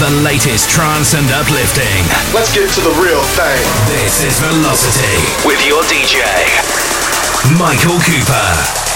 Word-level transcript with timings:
the 0.00 0.10
latest 0.24 0.70
trance 0.70 1.12
and 1.12 1.28
uplifting. 1.30 1.84
Let's 2.32 2.54
get 2.54 2.70
to 2.72 2.80
the 2.80 2.94
real 3.04 3.22
thing. 3.36 3.60
This 3.86 4.24
is 4.24 4.40
Velocity 4.40 5.46
with 5.46 5.60
your 5.66 5.82
DJ, 5.84 6.24
Michael 7.58 8.00
Cooper. 8.00 8.89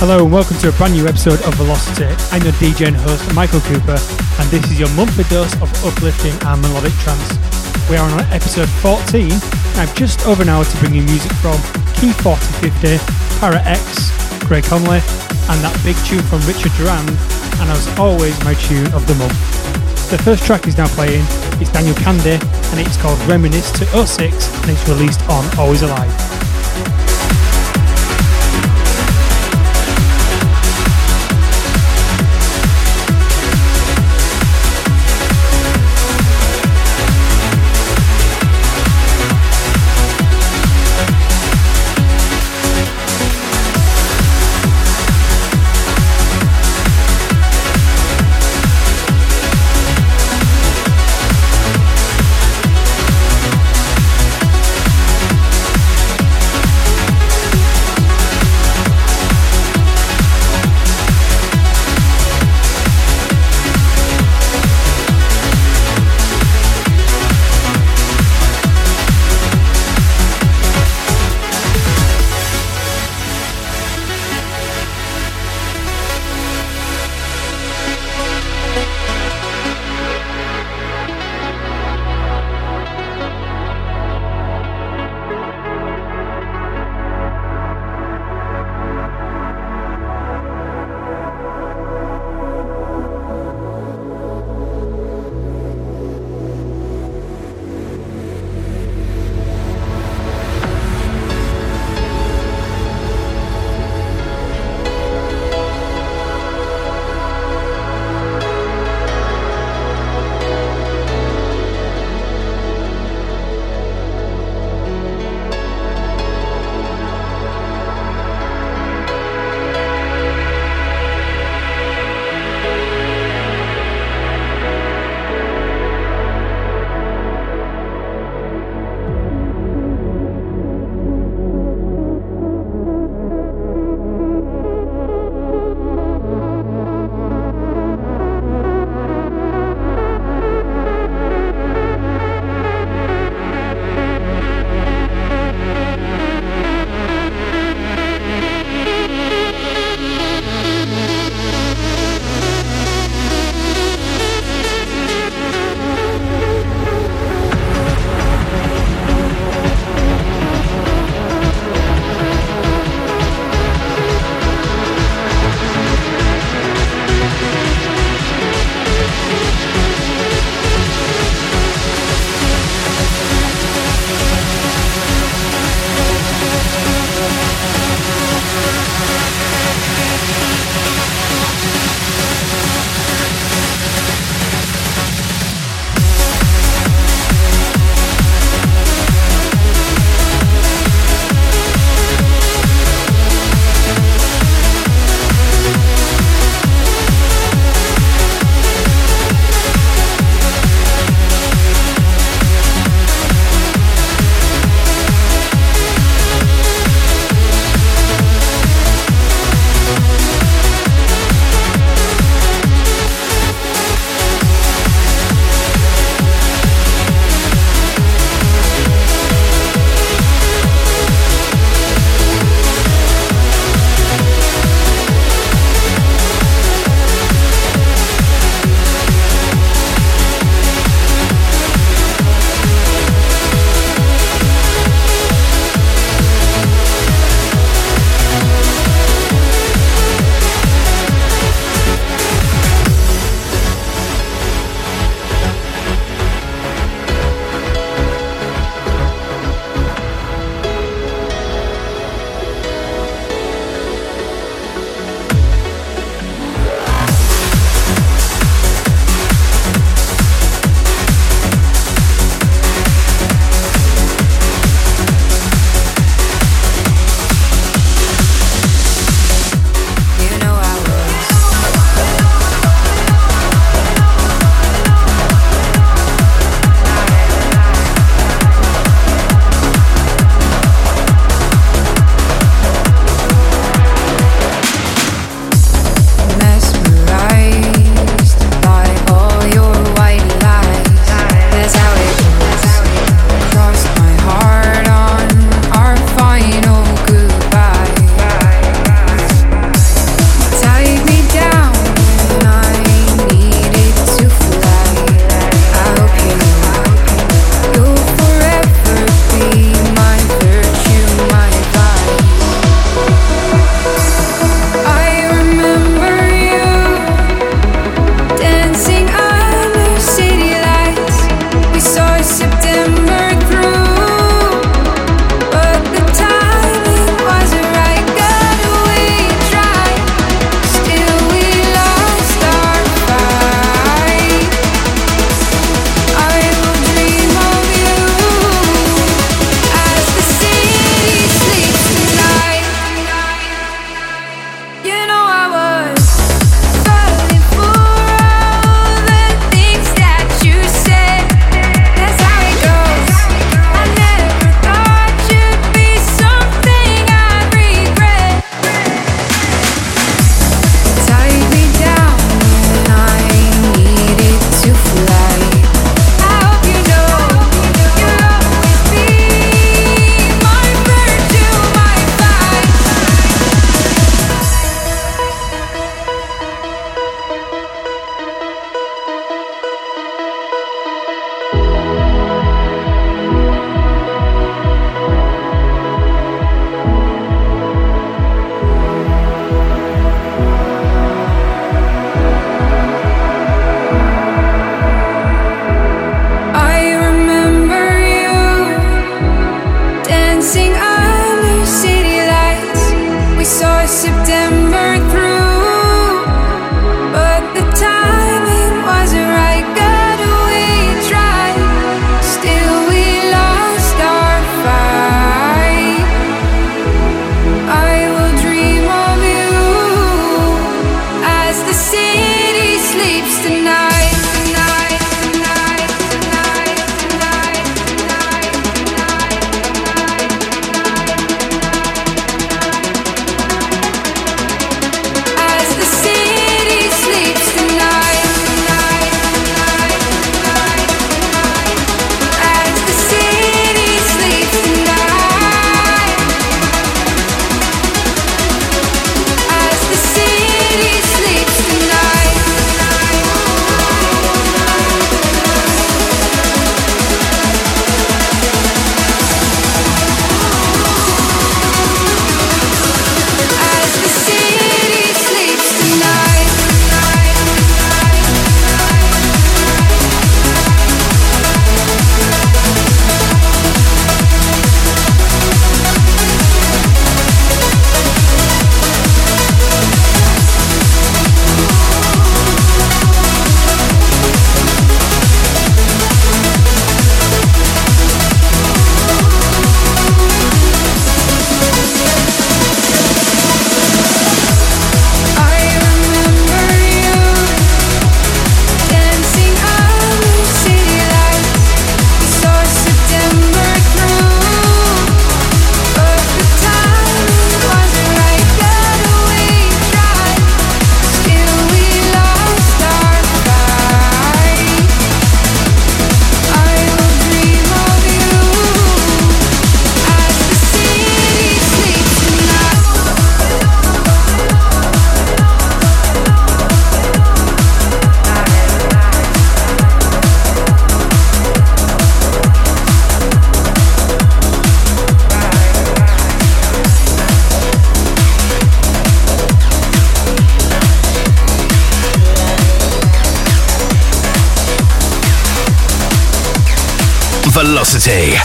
Hello 0.00 0.24
and 0.24 0.32
welcome 0.32 0.56
to 0.64 0.70
a 0.70 0.72
brand 0.80 0.94
new 0.94 1.06
episode 1.06 1.44
of 1.44 1.52
Velocity. 1.60 2.08
I'm 2.32 2.40
your 2.40 2.56
DJ 2.56 2.88
and 2.88 2.96
host 2.96 3.20
Michael 3.34 3.60
Cooper, 3.60 4.00
and 4.00 4.48
this 4.48 4.64
is 4.72 4.80
your 4.80 4.88
monthly 4.96 5.24
dose 5.24 5.52
of 5.60 5.68
uplifting 5.84 6.32
and 6.48 6.56
melodic 6.62 6.96
trance. 7.04 7.36
We 7.84 8.00
are 8.00 8.08
on 8.08 8.18
episode 8.32 8.70
14, 8.80 9.28
and 9.28 9.76
I've 9.76 9.94
just 9.94 10.24
over 10.24 10.40
an 10.40 10.48
hour 10.48 10.64
to 10.64 10.76
bring 10.78 10.94
you 10.94 11.02
music 11.04 11.30
from 11.44 11.60
Key 12.00 12.16
4050, 12.24 12.96
Para 13.44 13.60
X, 13.68 14.08
Craig 14.48 14.64
Connelly, 14.64 15.04
and 15.52 15.60
that 15.60 15.76
big 15.84 16.00
tune 16.08 16.24
from 16.32 16.40
Richard 16.48 16.72
Durand, 16.80 17.12
and 17.60 17.68
as 17.68 17.84
always, 18.00 18.32
my 18.40 18.56
tune 18.56 18.88
of 18.96 19.04
the 19.04 19.12
month. 19.20 19.36
The 20.08 20.16
first 20.24 20.48
track 20.48 20.64
is 20.66 20.80
now 20.80 20.88
playing, 20.96 21.28
it's 21.60 21.68
Daniel 21.76 21.94
Kandi, 22.00 22.40
and 22.40 22.80
it's 22.80 22.96
called 22.96 23.20
Reminisce 23.28 23.68
to 23.76 23.84
06, 23.84 24.16
and 24.64 24.70
it's 24.72 24.88
released 24.88 25.20
on 25.28 25.44
Always 25.60 25.84
Alive. 25.84 26.29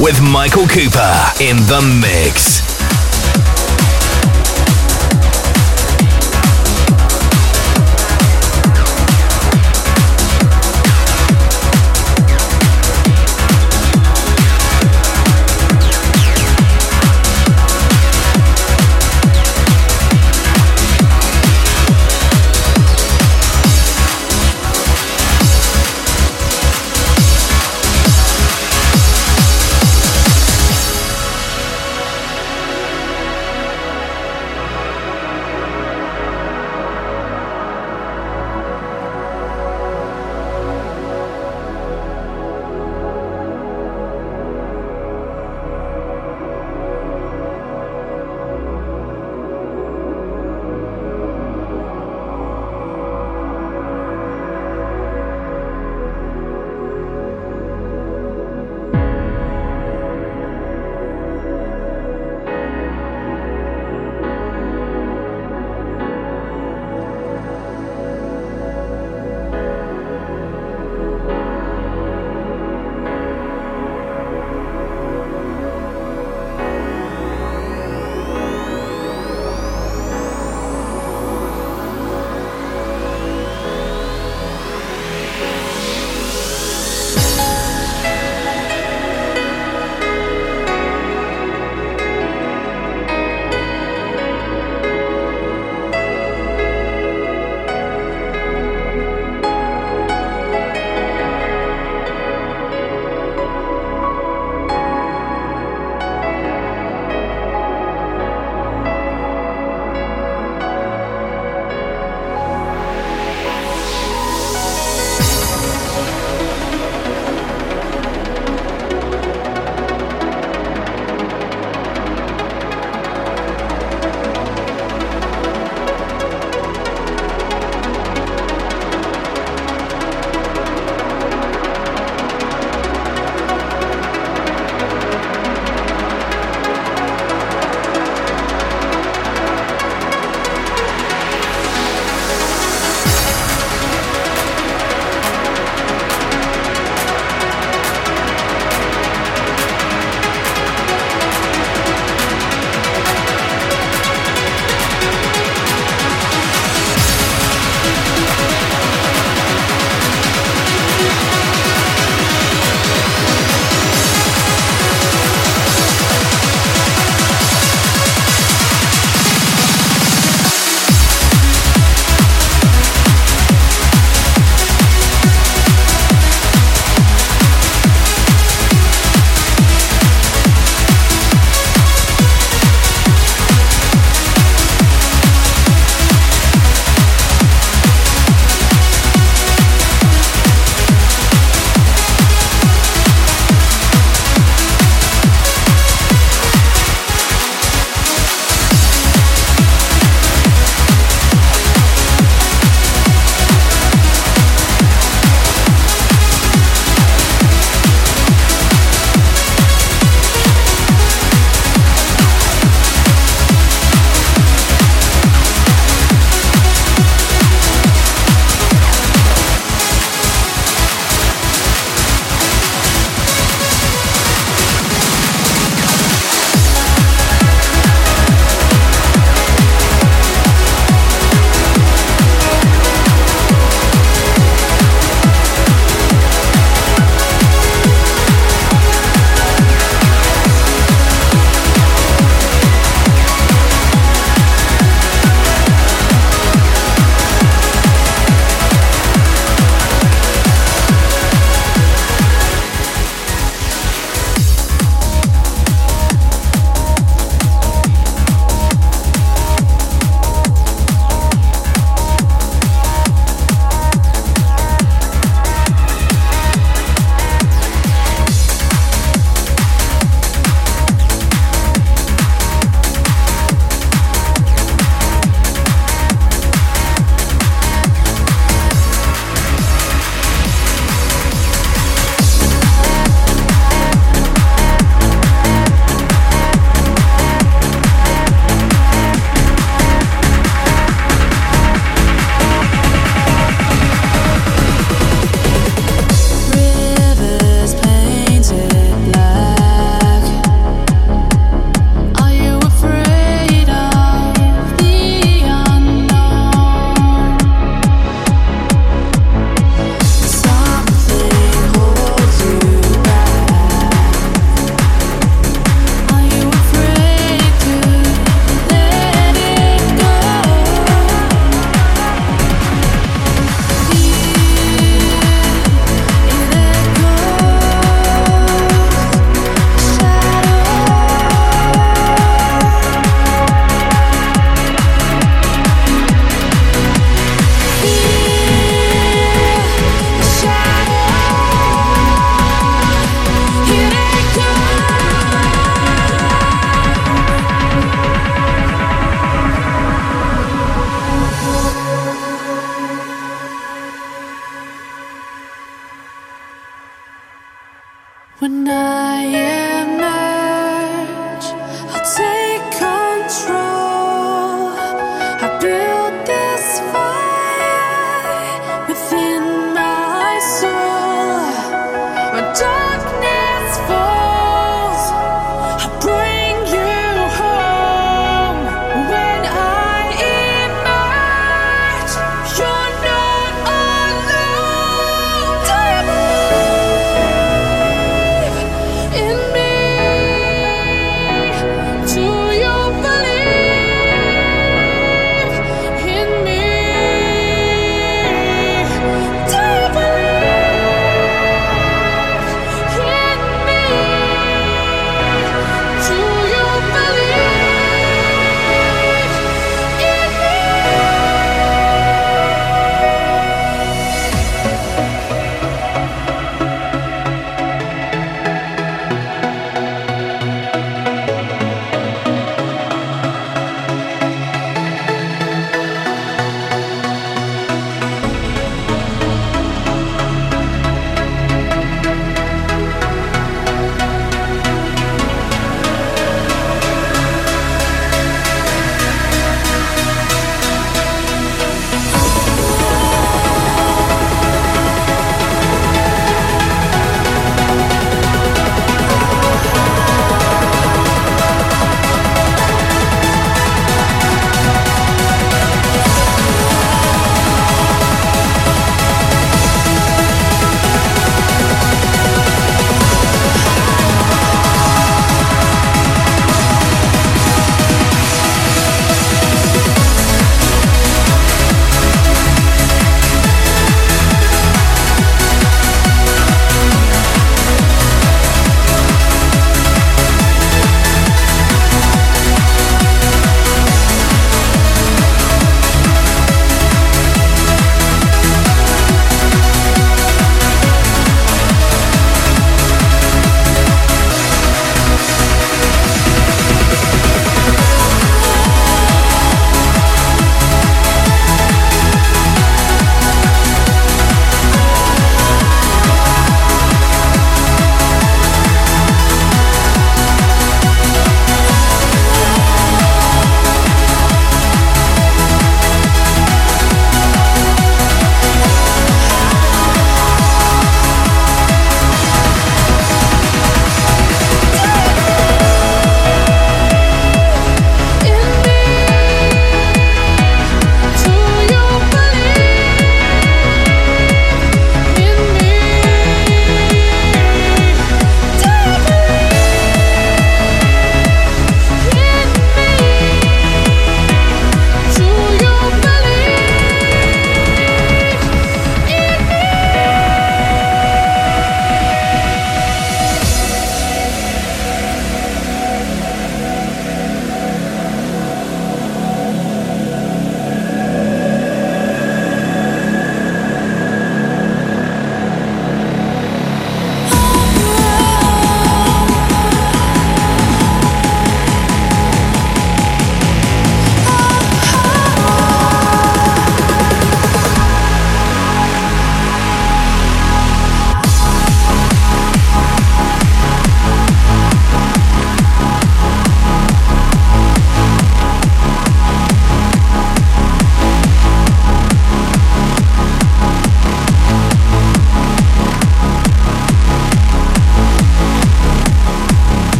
With 0.00 0.20
Michael 0.22 0.66
Cooper 0.66 1.14
in 1.40 1.56
the 1.68 2.00
mix. 2.00 2.69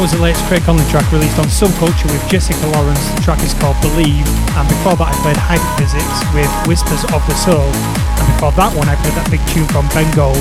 Was 0.00 0.12
the 0.12 0.22
latest 0.22 0.46
Craig 0.48 0.62
Connelly 0.62 0.88
track 0.88 1.04
released 1.12 1.38
on 1.38 1.44
Subculture 1.44 2.08
with 2.08 2.24
Jessica 2.24 2.64
Lawrence. 2.72 3.04
The 3.16 3.20
track 3.20 3.42
is 3.44 3.52
called 3.52 3.76
Believe, 3.84 4.24
and 4.56 4.64
before 4.64 4.96
that 4.96 5.12
I 5.12 5.16
played 5.20 5.36
Hyperphysics 5.36 6.24
with 6.32 6.48
Whispers 6.64 7.04
of 7.12 7.20
the 7.28 7.36
Soul, 7.36 7.68
and 7.68 8.24
before 8.32 8.48
that 8.56 8.72
one 8.72 8.88
I 8.88 8.96
played 9.04 9.12
that 9.20 9.28
big 9.28 9.44
tune 9.52 9.68
from 9.68 9.84
Bengal, 9.92 10.32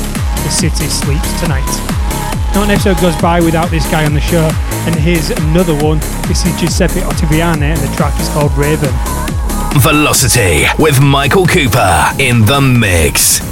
The 0.47 0.53
City 0.53 0.87
Sleeps 0.87 1.27
Tonight. 1.43 1.67
Not 2.55 2.71
an 2.71 2.71
episode 2.71 3.03
goes 3.03 3.19
by 3.19 3.43
without 3.43 3.67
this 3.67 3.83
guy 3.91 4.05
on 4.05 4.13
the 4.13 4.23
show, 4.23 4.47
and 4.87 4.95
here's 4.95 5.27
another 5.51 5.75
one. 5.75 5.99
This 6.31 6.47
is 6.47 6.55
Giuseppe 6.55 7.03
Ottaviani, 7.03 7.75
and 7.75 7.81
the 7.83 7.91
track 7.99 8.15
is 8.21 8.29
called 8.29 8.55
Raven. 8.55 8.95
Velocity 9.83 10.71
with 10.79 11.03
Michael 11.03 11.45
Cooper 11.45 12.15
in 12.15 12.45
the 12.45 12.61
mix. 12.61 13.43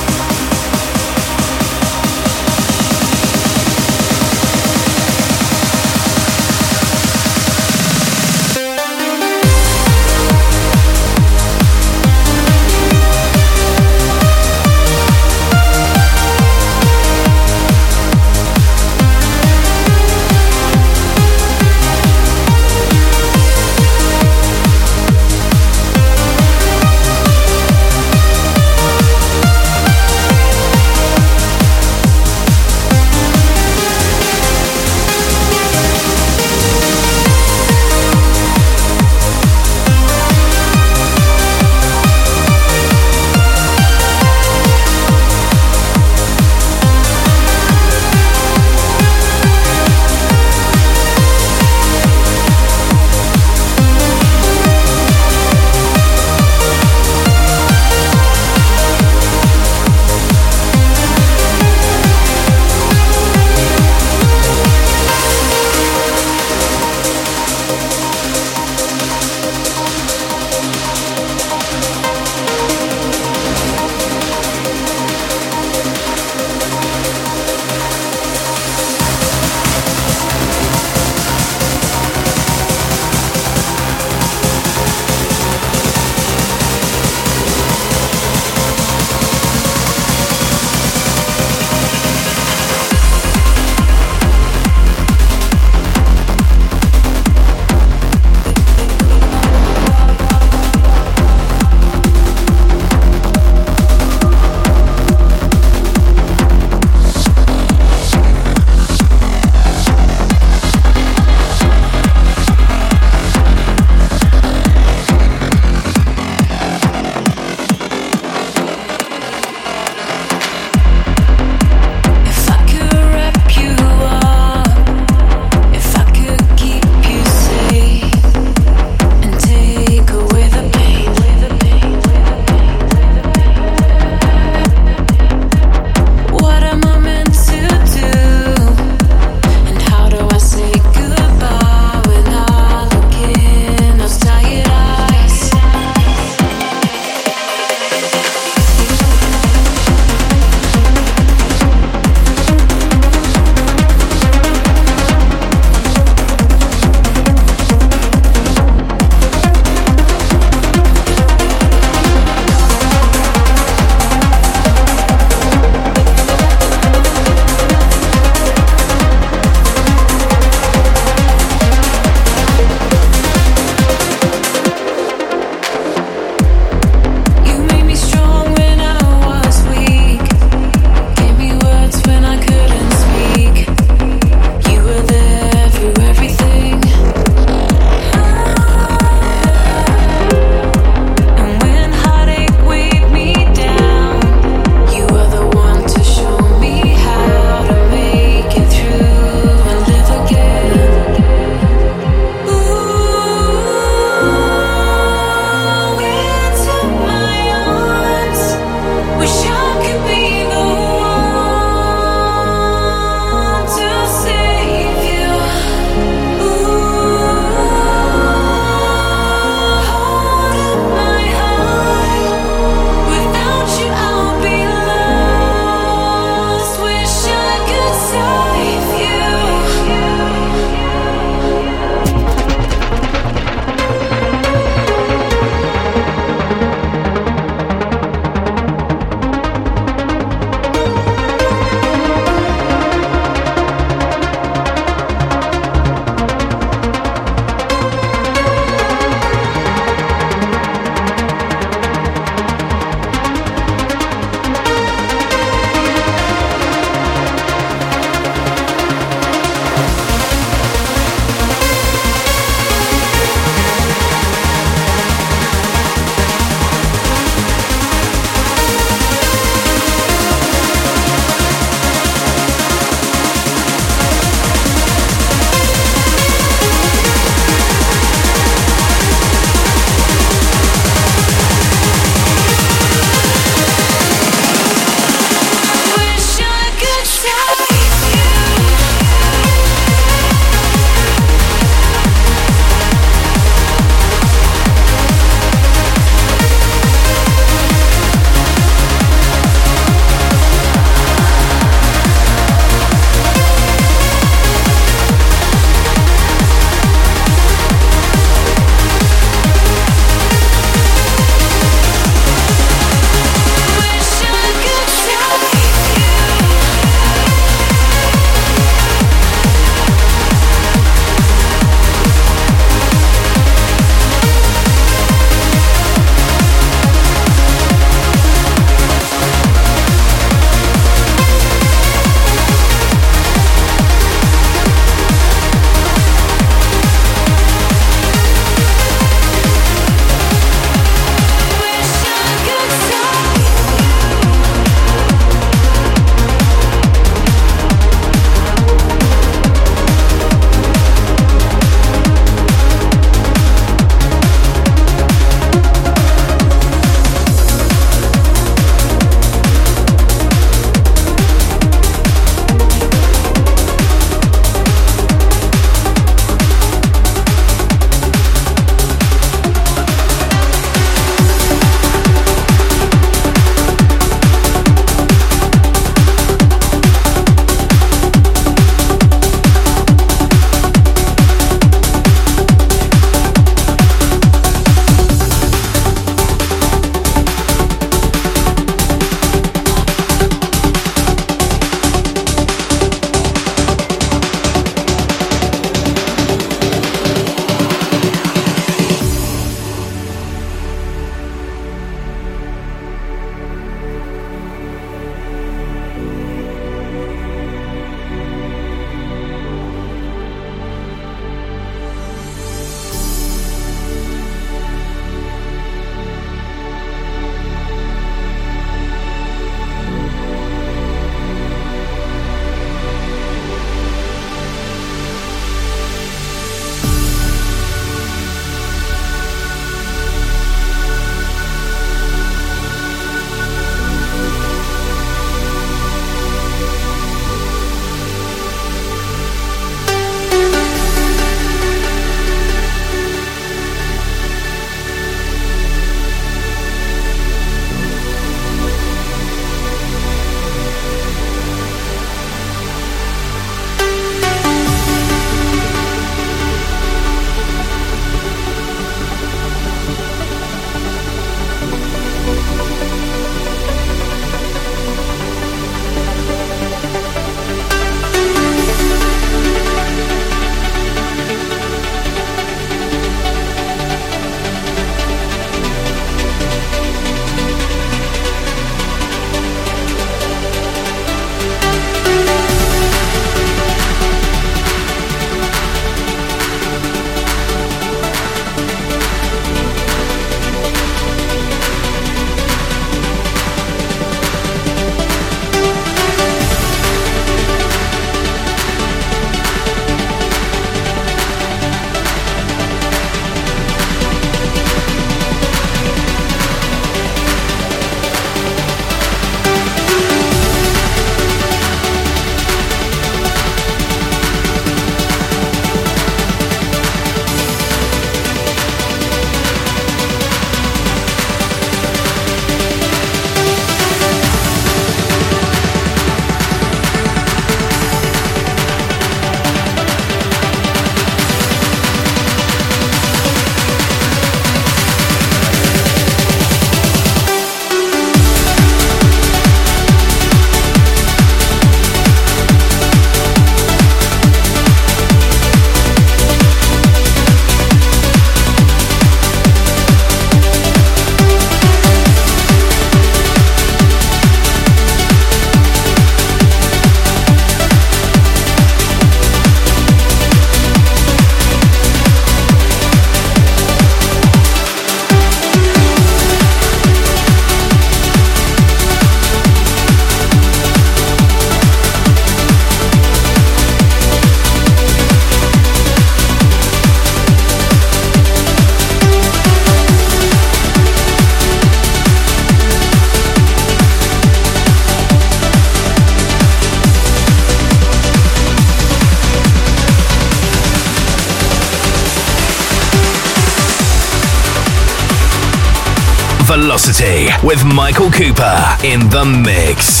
Michael 598.01 598.17
Cooper 598.17 598.77
in 598.83 598.99
the 599.11 599.23
mix. 599.23 600.00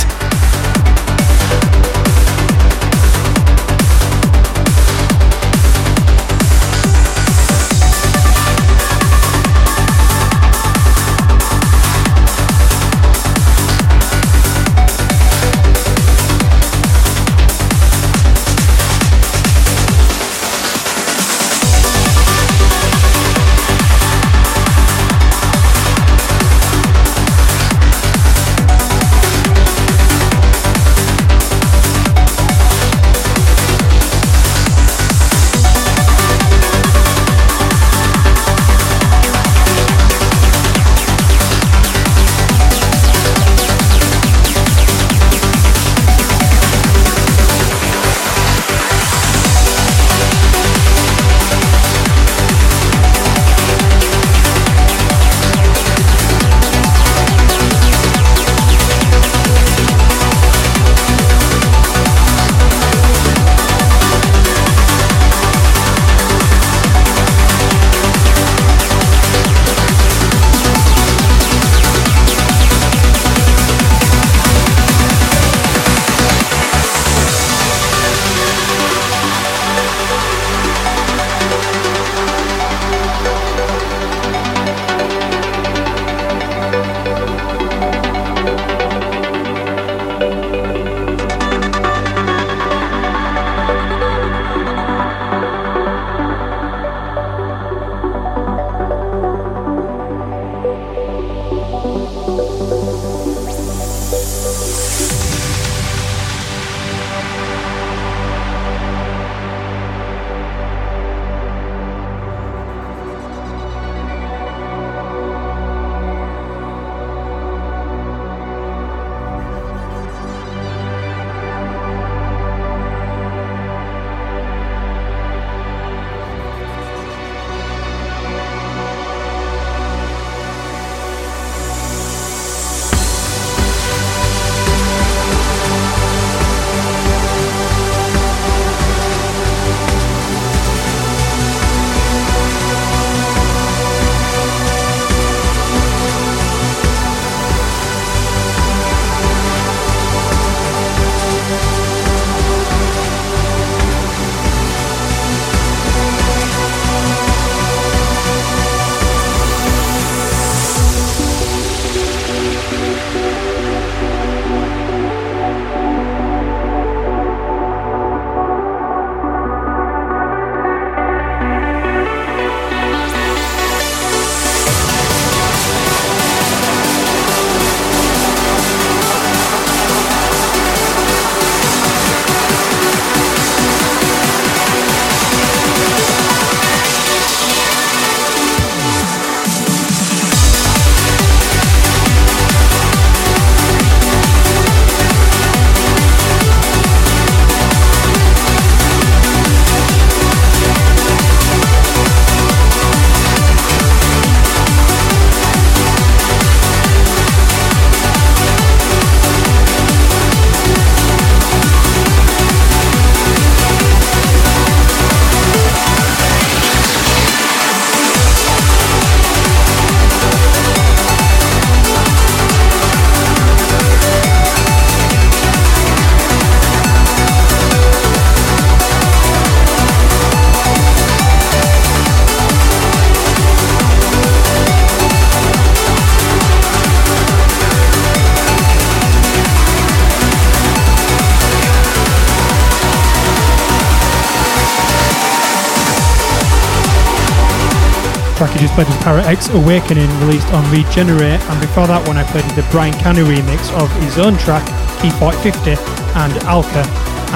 Awakening, 249.31 250.09
released 250.19 250.51
on 250.51 250.69
Regenerate, 250.71 251.39
and 251.39 251.61
before 251.61 251.87
that 251.87 252.05
one 252.05 252.17
I 252.17 252.23
played 252.35 252.43
the 252.51 252.67
Bryan 252.67 252.91
Kearney 252.99 253.23
remix 253.23 253.71
of 253.79 253.87
his 254.03 254.19
own 254.19 254.35
track, 254.35 254.59
Key 254.99 255.09
4050 255.23 255.79
and 256.19 256.35
Alka, 256.43 256.83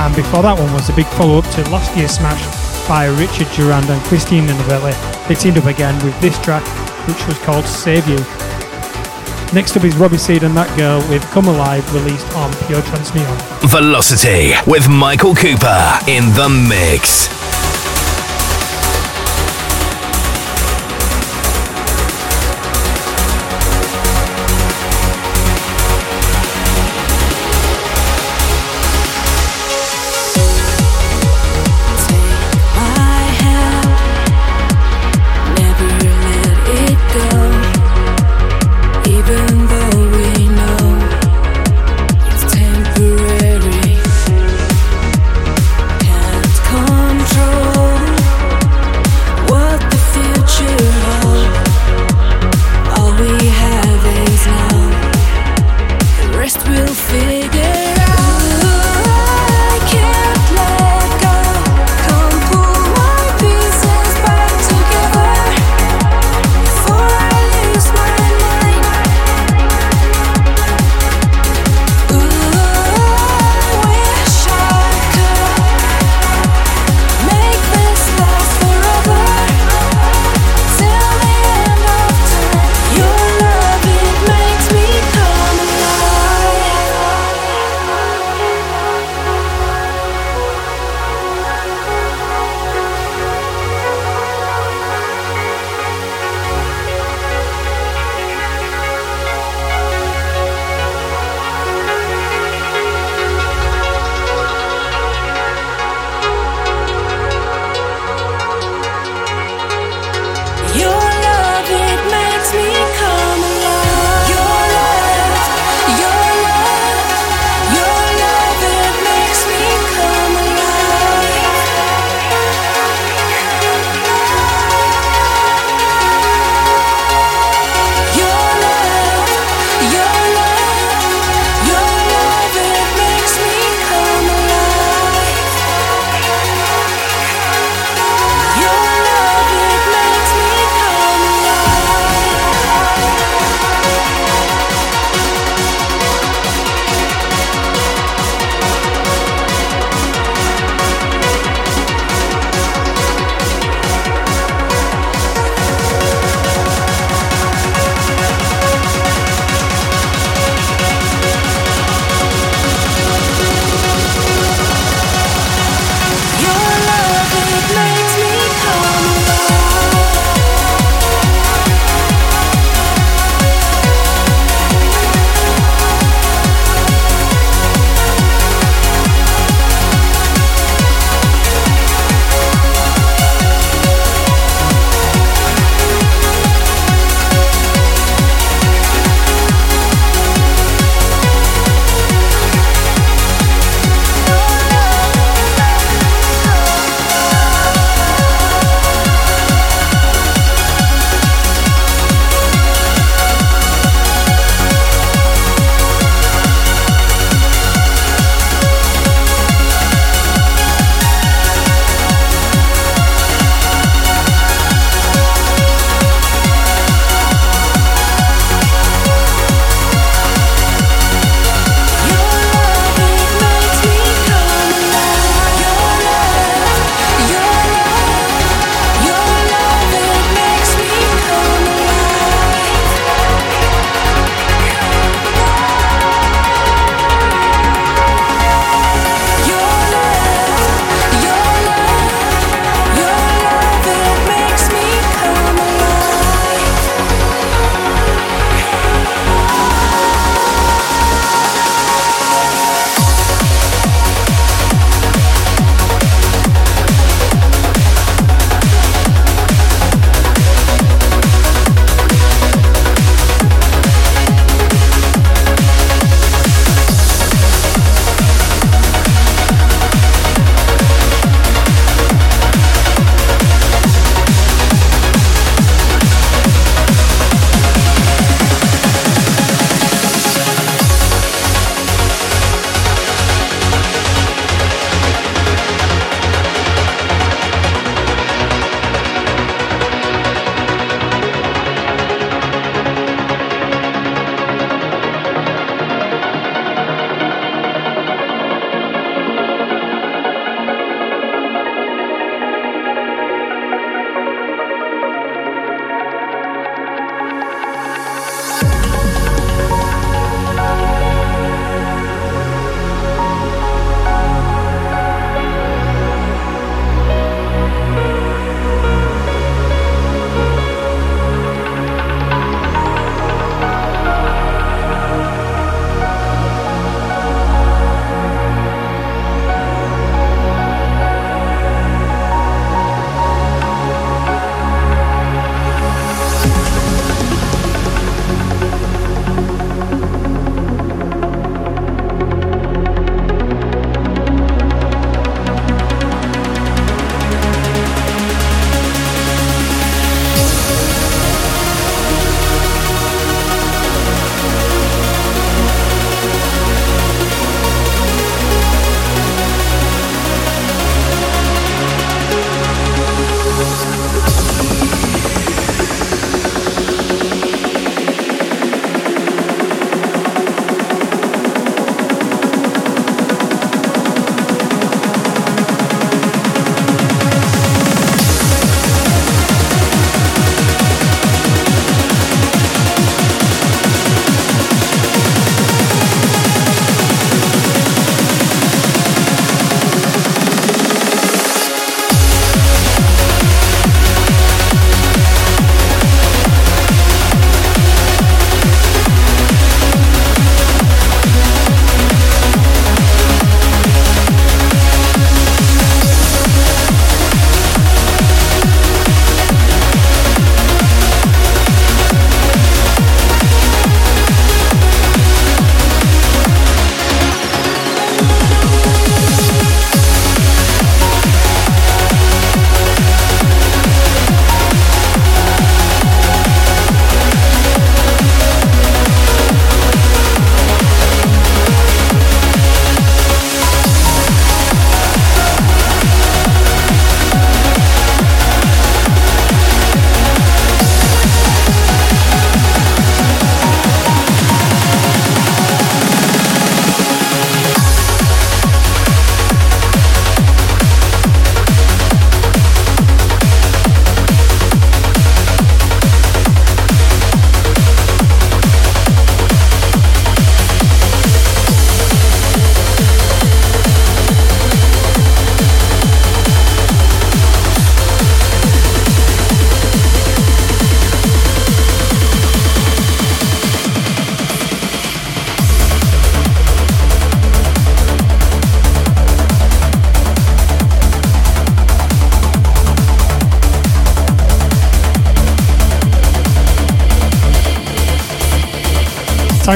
and 0.04 0.12
before 0.14 0.44
that 0.44 0.60
one 0.60 0.68
was 0.74 0.88
the 0.88 0.94
big 0.94 1.08
follow 1.16 1.40
up 1.40 1.48
to 1.56 1.64
last 1.72 1.96
year's 1.96 2.12
smash 2.12 2.44
by 2.86 3.08
Richard 3.08 3.48
Durand 3.56 3.88
and 3.88 4.04
Christine 4.12 4.46
Novelli. 4.46 4.92
They 5.32 5.36
teamed 5.40 5.58
up 5.58 5.72
again 5.72 5.96
with 6.04 6.20
this 6.20 6.36
track, 6.44 6.68
which 7.08 7.26
was 7.32 7.40
called 7.48 7.64
Save 7.64 8.04
You. 8.12 8.20
Next 9.56 9.78
up 9.78 9.86
is 9.88 9.96
Robbie 9.96 10.20
Seed 10.20 10.44
and 10.44 10.52
That 10.58 10.68
Girl 10.76 11.00
with 11.08 11.24
Come 11.32 11.48
Alive, 11.48 11.88
released 11.96 12.28
on 12.36 12.52
Pure 12.68 12.84
Trance 12.92 13.16
Neon. 13.16 13.40
Velocity 13.72 14.52
with 14.68 14.90
Michael 14.92 15.34
Cooper 15.34 15.80
in 16.12 16.28
the 16.36 16.52
mix. 16.52 17.32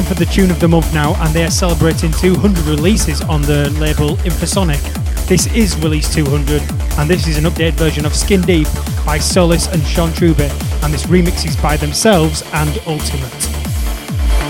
For 0.10 0.16
the 0.16 0.26
tune 0.26 0.50
of 0.50 0.60
the 0.60 0.68
month 0.68 0.92
now, 0.92 1.14
and 1.24 1.32
they 1.36 1.44
are 1.44 1.52
celebrating 1.52 2.12
200 2.12 2.66
releases 2.66 3.22
on 3.22 3.44
the 3.44 3.70
label 3.80 4.16
Infrasonic. 4.26 4.82
This 5.28 5.46
is 5.54 5.78
release 5.78 6.12
200, 6.12 6.64
and 6.98 7.08
this 7.08 7.28
is 7.28 7.38
an 7.38 7.44
updated 7.44 7.74
version 7.74 8.08
of 8.08 8.16
Skin 8.16 8.42
Deep 8.42 8.68
by 9.06 9.20
Solis 9.20 9.68
and 9.68 9.84
Sean 9.84 10.12
Truby, 10.12 10.50
and 10.82 10.92
this 10.92 11.06
remix 11.06 11.46
is 11.46 11.56
by 11.56 11.78
themselves 11.78 12.42
and 12.54 12.82
Ultimate. 12.88 13.32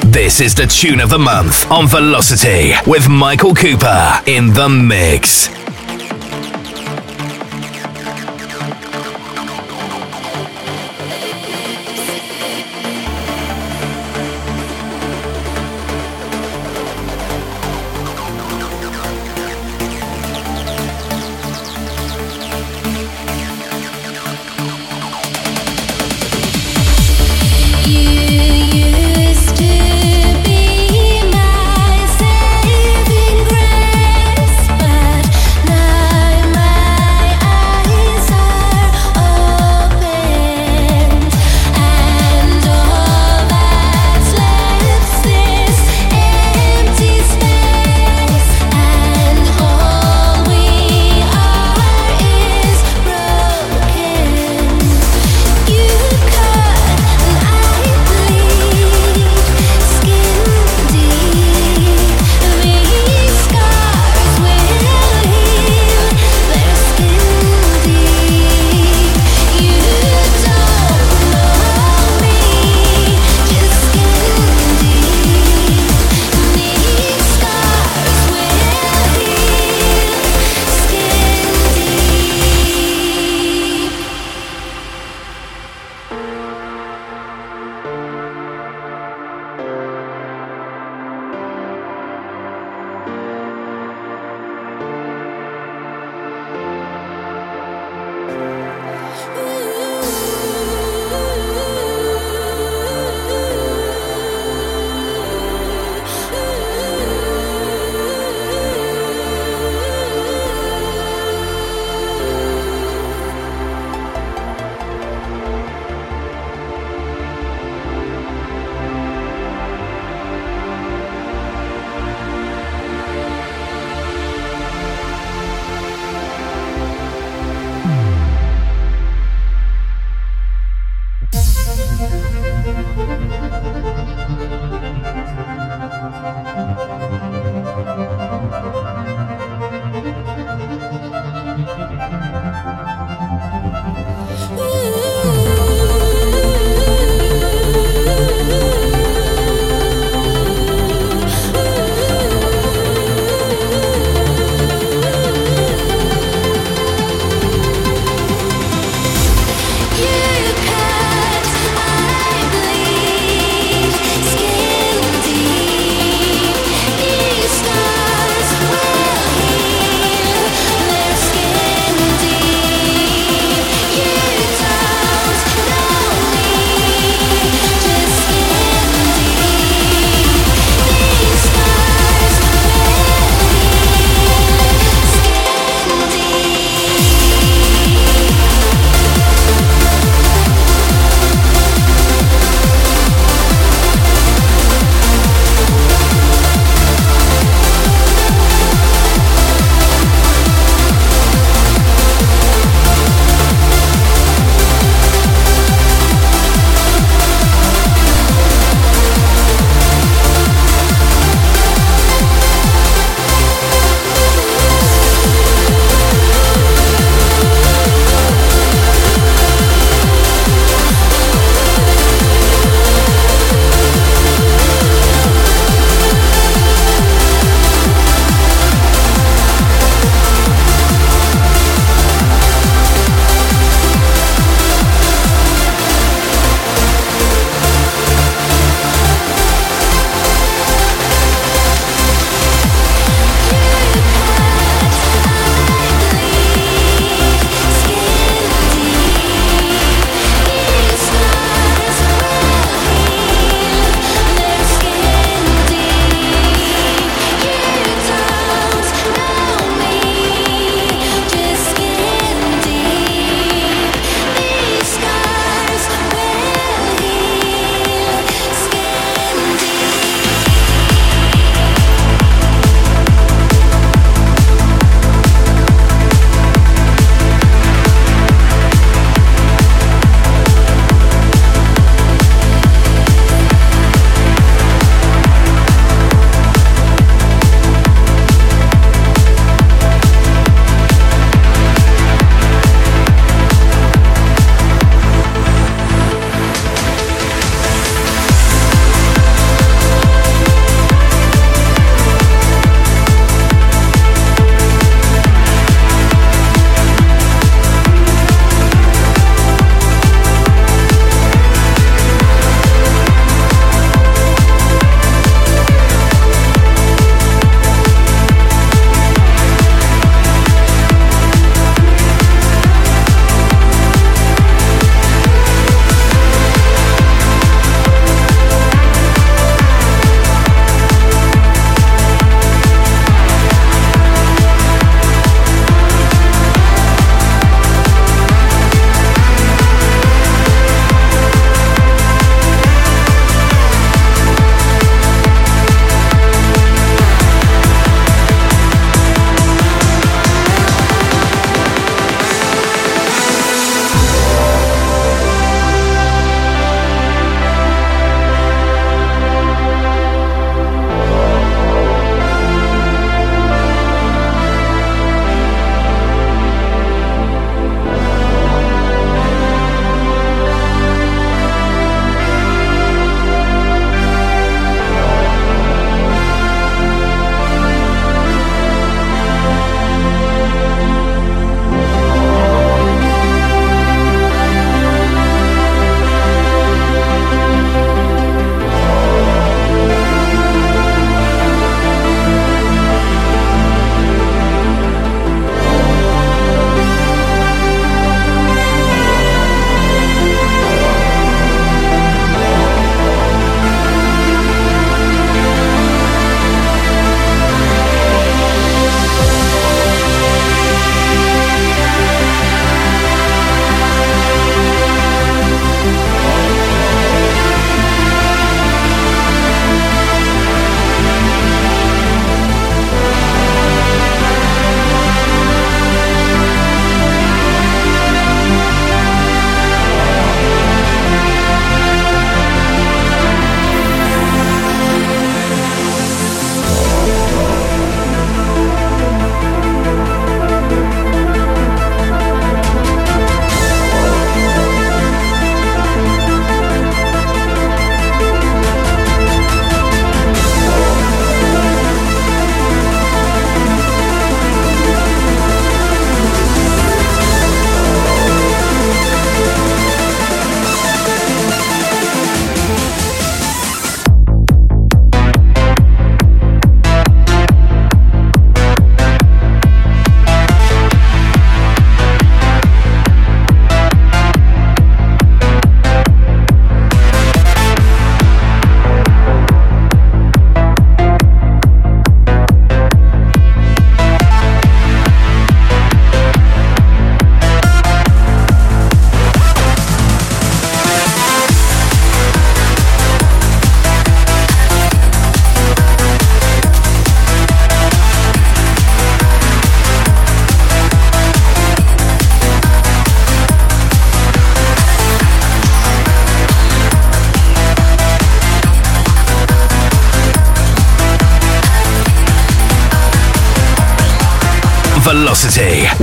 This 0.05 0.39
is 0.39 0.55
the 0.55 0.65
tune 0.65 1.01
of 1.01 1.09
the 1.09 1.19
month 1.19 1.69
on 1.69 1.87
Velocity 1.87 2.71
with 2.87 3.09
Michael 3.09 3.53
Cooper 3.53 4.21
in 4.27 4.53
the 4.53 4.69
mix. 4.69 5.58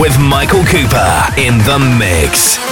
With 0.06 0.20
Michael 0.20 0.64
Cooper 0.64 1.24
in 1.36 1.58
the 1.58 1.78
mix. 1.98 2.65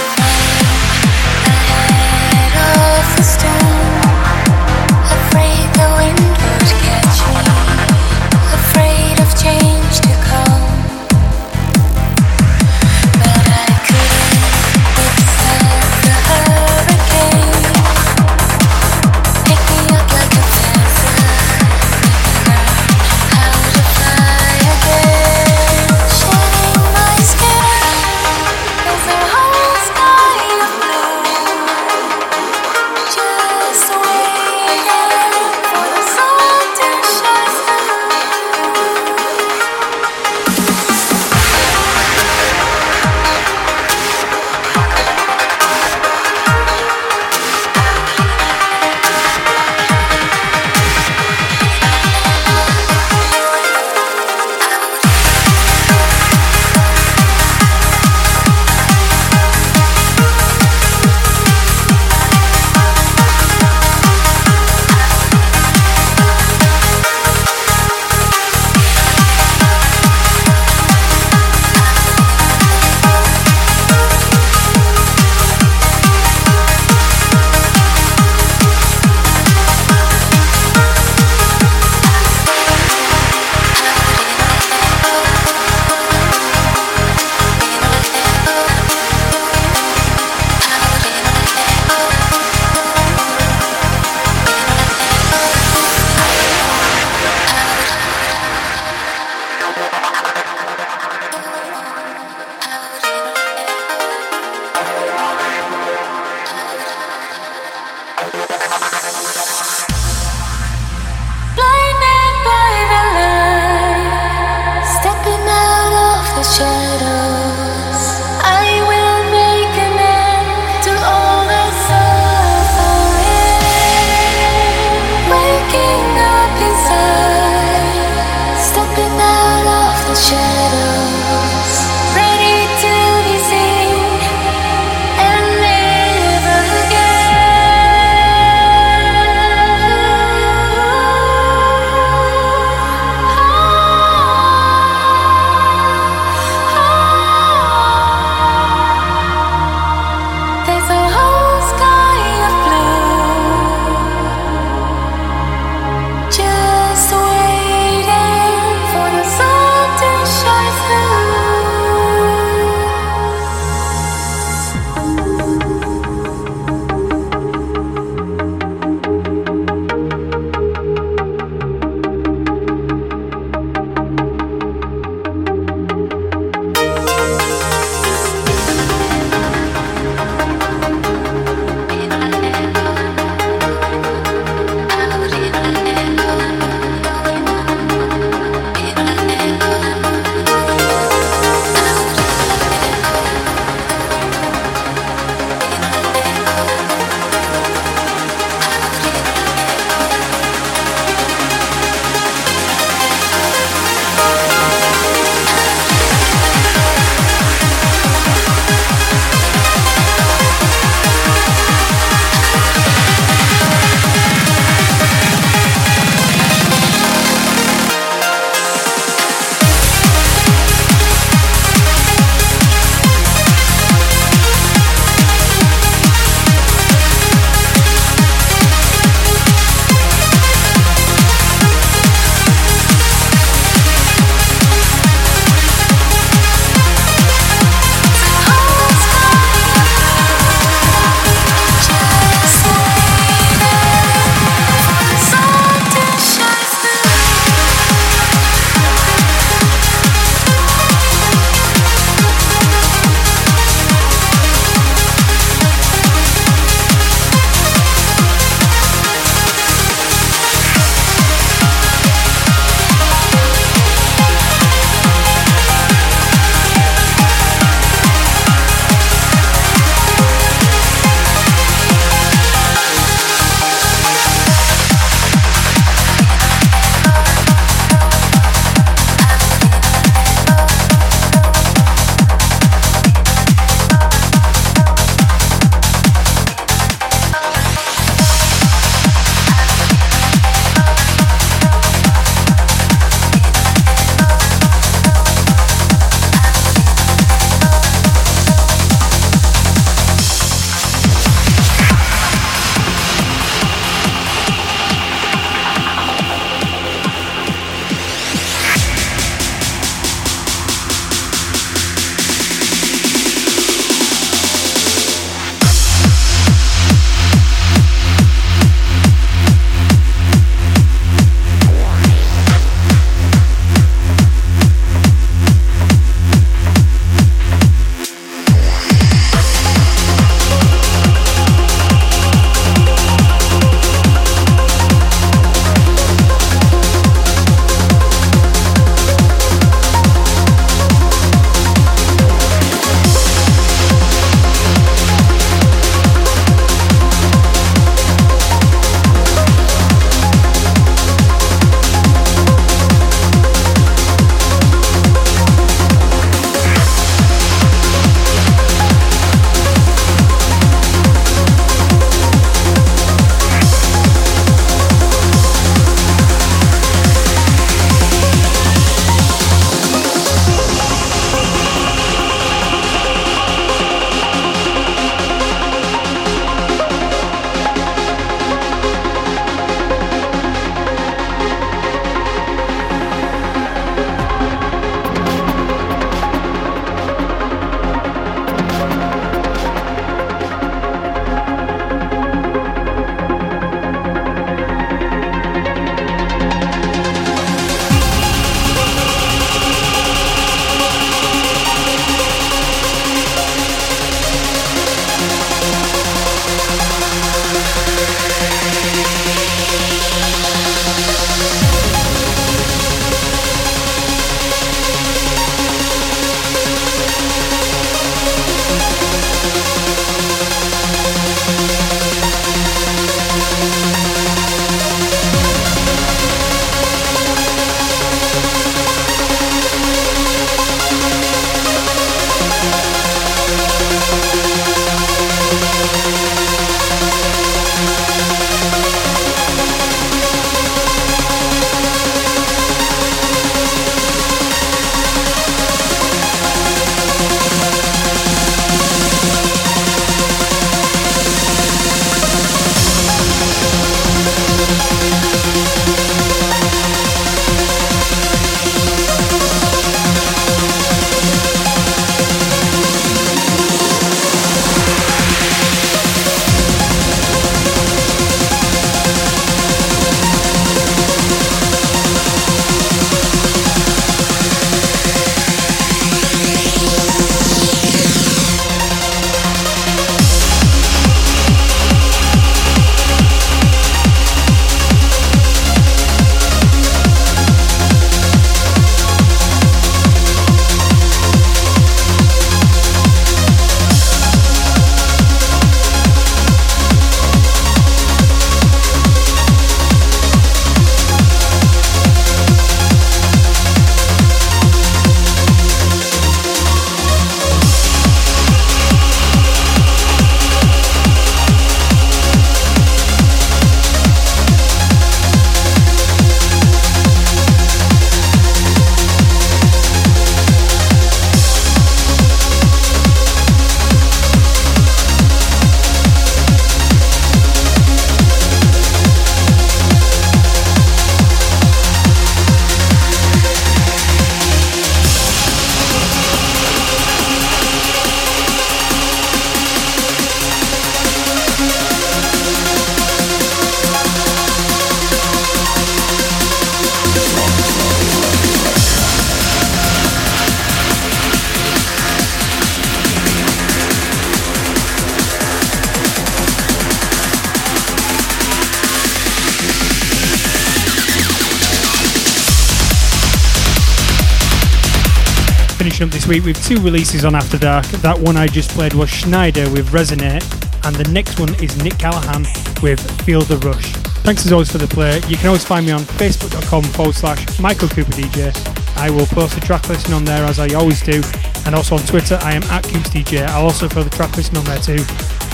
Finishing 565.95 566.07
up 566.09 566.13
this 566.13 566.27
week 566.27 566.43
with 566.43 566.61
two 566.67 566.81
releases 566.81 567.23
on 567.23 567.35
After 567.35 567.57
Dark. 567.57 567.85
That 568.03 568.19
one 568.19 568.35
I 568.35 568.47
just 568.47 568.71
played 568.71 568.93
was 568.93 569.09
Schneider 569.09 569.69
with 569.71 569.91
Resonate, 569.91 570.43
and 570.83 570.93
the 570.93 571.09
next 571.11 571.39
one 571.39 571.55
is 571.63 571.81
Nick 571.81 571.97
Callahan 571.97 572.43
with 572.83 572.99
Feel 573.21 573.41
the 573.41 573.55
Rush. 573.63 573.93
Thanks 574.27 574.45
as 574.45 574.51
always 574.51 574.69
for 574.69 574.77
the 574.77 574.87
play. 574.87 575.21
You 575.29 575.37
can 575.37 575.47
always 575.47 575.63
find 575.63 575.85
me 575.85 575.93
on 575.93 576.01
facebook.com 576.19 576.83
forward 576.83 577.15
slash 577.15 577.59
Michael 577.61 577.87
Cooper 577.87 578.11
DJ. 578.11 578.51
I 578.97 579.09
will 579.09 579.25
post 579.27 579.55
the 579.55 579.61
track 579.61 579.87
listing 579.87 580.13
on 580.13 580.25
there 580.25 580.43
as 580.43 580.59
I 580.59 580.67
always 580.75 581.01
do, 581.01 581.23
and 581.65 581.73
also 581.73 581.95
on 581.95 582.01
Twitter 582.03 582.37
I 582.41 582.51
am 582.51 582.63
at 582.63 582.83
Coops 582.83 583.09
DJ. 583.09 583.47
I'll 583.47 583.63
also 583.63 583.87
throw 583.87 584.03
the 584.03 584.09
track 584.09 584.35
listing 584.35 584.57
on 584.57 584.65
there 584.65 584.79
too, 584.79 584.99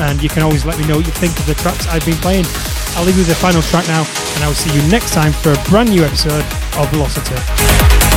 and 0.02 0.24
you 0.24 0.30
can 0.30 0.42
always 0.42 0.66
let 0.66 0.80
me 0.80 0.88
know 0.88 0.98
what 0.98 1.06
you 1.06 1.14
think 1.22 1.38
of 1.38 1.46
the 1.46 1.56
tracks 1.56 1.86
I've 1.86 2.06
been 2.06 2.18
playing. 2.18 2.46
I'll 2.98 3.06
leave 3.06 3.14
you 3.14 3.22
with 3.22 3.30
the 3.30 3.36
final 3.36 3.62
track 3.62 3.86
now, 3.88 4.10
and 4.34 4.44
I 4.44 4.48
will 4.48 4.58
see 4.58 4.74
you 4.74 4.82
next 4.90 5.14
time 5.14 5.34
for 5.34 5.54
a 5.54 5.60
brand 5.70 5.90
new 5.90 6.02
episode 6.02 6.46
of 6.82 6.90
Velocity. 6.90 8.11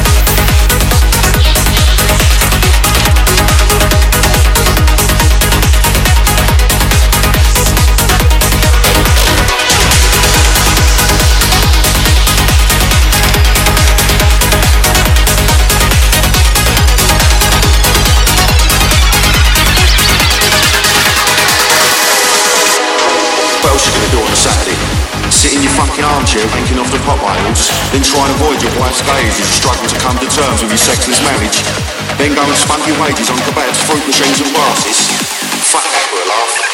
Fucking 25.84 26.04
armchair 26.04 26.44
wanking 26.48 26.80
off 26.80 26.90
the 26.92 26.98
pop 27.04 27.20
idols, 27.20 27.68
then 27.92 28.00
try 28.00 28.24
and 28.24 28.32
avoid 28.40 28.56
your 28.62 28.72
wife's 28.80 29.04
gaze 29.04 29.36
as 29.36 29.38
you 29.38 29.56
struggle 29.60 29.84
to 29.84 29.98
come 30.00 30.16
to 30.16 30.28
terms 30.32 30.62
with 30.62 30.72
your 30.72 30.80
sexless 30.80 31.20
marriage. 31.20 31.60
Then 32.16 32.32
go 32.34 32.42
and 32.42 32.56
spunk 32.56 32.86
your 32.88 32.96
wages 33.00 33.28
on 33.28 33.36
kebabs, 33.44 33.80
fruit 33.84 34.04
machines 34.06 34.40
and 34.40 34.50
brasses. 34.54 34.98
Fuck 35.68 35.84
that 35.84 36.04
for 36.08 36.20
a 36.24 36.28
laugh. 36.28 36.73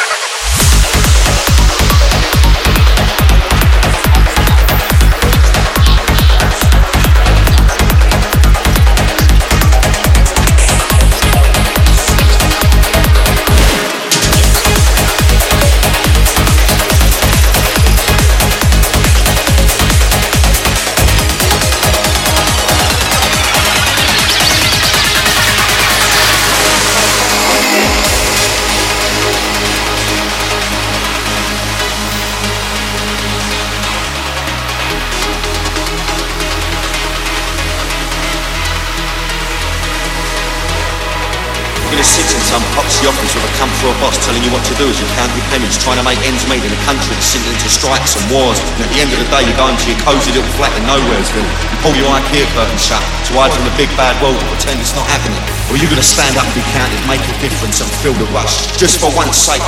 To 44.70 44.76
do 44.78 44.86
is 44.86 44.96
you 45.02 45.08
count 45.18 45.34
your 45.34 45.42
pennies, 45.50 45.74
trying 45.74 45.98
to 45.98 46.06
make 46.06 46.18
ends 46.22 46.46
meet 46.46 46.62
in 46.62 46.70
a 46.70 46.82
country 46.86 47.10
that's 47.10 47.26
sinking 47.26 47.50
into 47.50 47.66
strikes 47.66 48.14
and 48.14 48.22
wars. 48.30 48.62
And 48.78 48.86
at 48.86 48.90
the 48.94 49.02
end 49.02 49.10
of 49.10 49.18
the 49.18 49.26
day, 49.26 49.42
you 49.42 49.54
go 49.58 49.66
into 49.66 49.90
your 49.90 49.98
cosy 50.06 50.30
little 50.30 50.46
flat 50.54 50.70
in 50.78 50.86
Nowheresville 50.86 51.42
and 51.42 51.76
pull 51.82 51.94
your 51.98 52.06
IKEA 52.06 52.46
curtain 52.54 52.78
shut 52.78 53.02
to 53.02 53.30
hide 53.34 53.50
from 53.50 53.66
the 53.66 53.74
big 53.74 53.90
bad 53.98 54.14
world 54.22 54.38
and 54.38 54.46
pretend 54.54 54.78
it's 54.78 54.94
not 54.94 55.06
happening. 55.10 55.42
Or 55.66 55.74
are 55.74 55.80
you 55.82 55.90
going 55.90 55.98
to 55.98 56.06
stand 56.06 56.38
up 56.38 56.46
and 56.46 56.54
be 56.54 56.62
counted, 56.70 57.02
make 57.10 57.22
a 57.26 57.34
difference 57.42 57.82
and 57.82 57.90
feel 57.98 58.14
the 58.14 58.30
rush, 58.30 58.70
just 58.78 59.02
for 59.02 59.10
once 59.18 59.34
sake? 59.34 59.64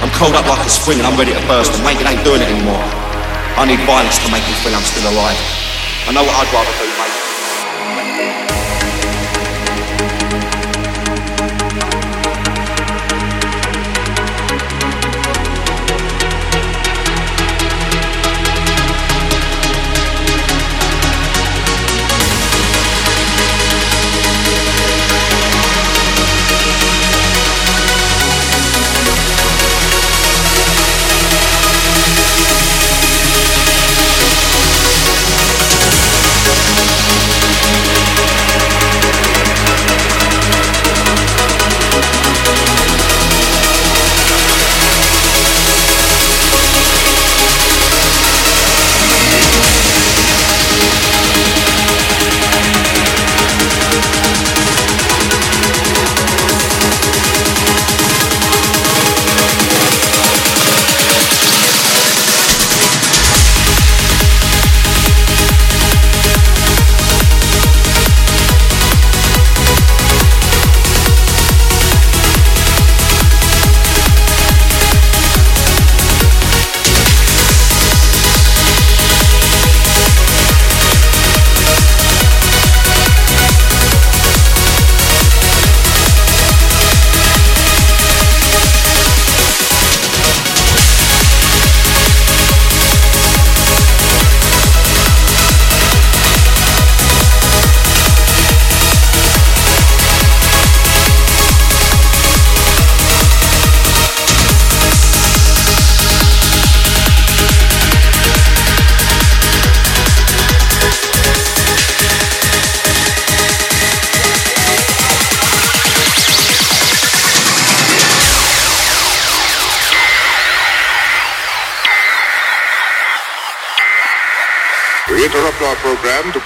I'm 0.00 0.12
cold 0.16 0.32
up 0.32 0.48
like 0.48 0.64
a 0.64 0.72
spring 0.72 0.96
and 0.96 1.04
I'm 1.04 1.20
ready 1.20 1.36
to 1.36 1.42
burst 1.44 1.76
and 1.76 1.84
mate, 1.84 2.00
it 2.00 2.08
ain't 2.08 2.24
doing 2.24 2.40
it 2.40 2.48
anymore. 2.48 2.80
I 3.60 3.68
need 3.68 3.84
violence 3.84 4.16
to 4.24 4.28
make 4.32 4.44
me 4.48 4.56
feel 4.64 4.72
I'm 4.72 4.86
still 4.88 5.04
alive. 5.12 5.36
I 6.08 6.16
know 6.16 6.24
what 6.24 6.32
I'd 6.40 6.48
rather 6.56 6.72
do, 6.80 6.88
mate. 6.96 7.29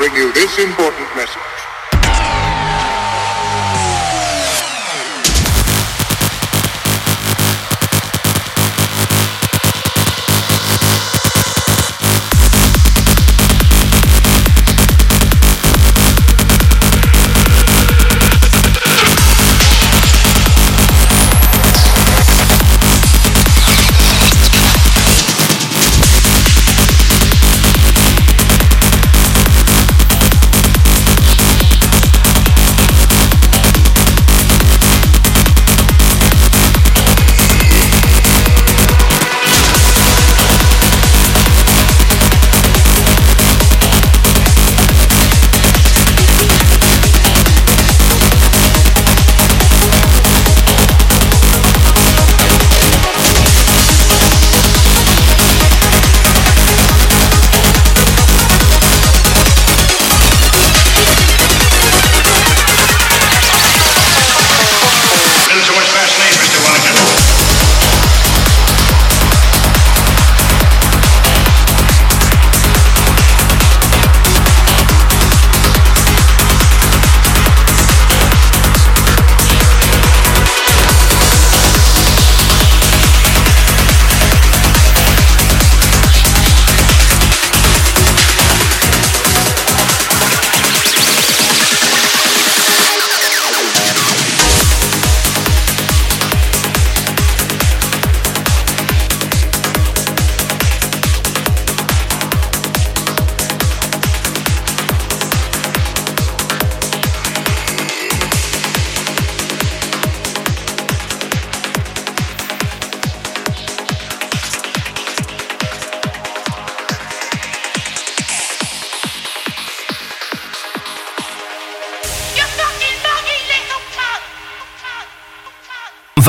bring 0.05 0.17
you 0.17 0.31
this 0.35 0.59
important 0.59 1.09
message. 1.17 1.64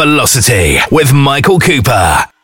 Velocity 0.06 0.77
with 0.91 1.11
Michael 1.14 1.60
Cooper. 1.60 2.35